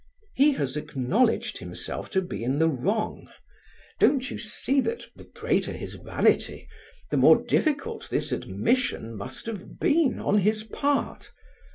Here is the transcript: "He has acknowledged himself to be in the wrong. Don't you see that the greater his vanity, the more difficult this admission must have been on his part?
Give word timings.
"He 0.33 0.53
has 0.53 0.75
acknowledged 0.75 1.59
himself 1.59 2.09
to 2.09 2.23
be 2.23 2.43
in 2.43 2.57
the 2.57 2.67
wrong. 2.67 3.29
Don't 3.99 4.31
you 4.31 4.39
see 4.39 4.81
that 4.81 5.05
the 5.15 5.25
greater 5.25 5.73
his 5.73 5.93
vanity, 5.93 6.67
the 7.11 7.17
more 7.17 7.43
difficult 7.45 8.09
this 8.09 8.31
admission 8.31 9.15
must 9.15 9.45
have 9.45 9.79
been 9.79 10.17
on 10.17 10.39
his 10.39 10.63
part? 10.63 11.31